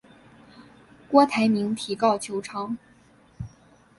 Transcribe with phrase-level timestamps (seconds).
[1.11, 2.75] 郭台铭提告求偿。